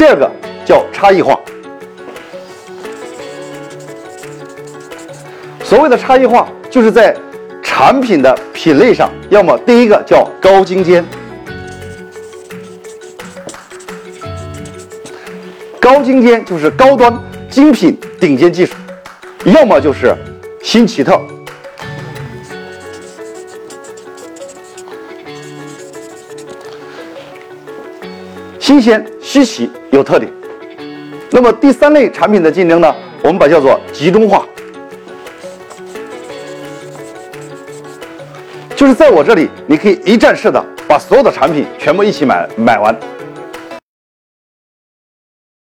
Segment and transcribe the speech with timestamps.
[0.00, 0.30] 第二个
[0.64, 1.38] 叫差异化。
[5.62, 7.14] 所谓的差异化，就是在
[7.62, 11.04] 产品的品类上，要么第一个叫高精尖，
[15.78, 17.14] 高精尖就是高端
[17.50, 18.72] 精品顶尖技术，
[19.44, 20.16] 要么就是
[20.62, 21.20] 新奇特。
[28.70, 30.30] 新鲜、稀奇、有特点。
[31.32, 34.46] 那么第三类产品的竞争呢，我们把叫做集中化，
[38.76, 42.96] 就是在我这里，你可以一站式的把所有的产品全部一起买买完。